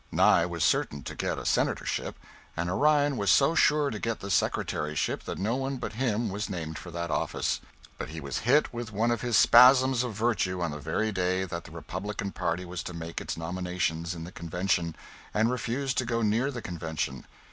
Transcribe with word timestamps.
Nye 0.11 0.47
was 0.47 0.63
certain 0.63 1.03
to 1.03 1.13
get 1.13 1.37
a 1.37 1.45
Senatorship, 1.45 2.17
and 2.57 2.71
Orion 2.71 3.17
was 3.17 3.29
so 3.29 3.53
sure 3.53 3.91
to 3.91 3.99
get 3.99 4.19
the 4.19 4.31
Secretaryship 4.31 5.25
that 5.25 5.37
no 5.37 5.55
one 5.55 5.77
but 5.77 5.93
him 5.93 6.29
was 6.29 6.49
named 6.49 6.79
for 6.79 6.89
that 6.89 7.11
office. 7.11 7.61
But 7.99 8.09
he 8.09 8.19
was 8.19 8.39
hit 8.39 8.73
with 8.73 8.91
one 8.91 9.11
of 9.11 9.21
his 9.21 9.37
spasms 9.37 10.01
of 10.01 10.15
virtue 10.15 10.59
on 10.59 10.71
the 10.71 10.79
very 10.79 11.11
day 11.11 11.43
that 11.43 11.65
the 11.65 11.71
Republican 11.71 12.31
party 12.31 12.65
was 12.65 12.81
to 12.81 12.95
make 12.95 13.21
its 13.21 13.37
nominations 13.37 14.15
in 14.15 14.23
the 14.23 14.31
Convention, 14.31 14.95
and 15.35 15.51
refused 15.51 15.99
to 15.99 16.05
go 16.05 16.23
near 16.23 16.49
the 16.49 16.63
Convention. 16.63 17.27